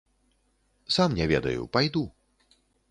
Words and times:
Сам 0.95 1.11
не 1.21 1.25
ведаю, 1.35 1.71
пайду. 1.77 2.03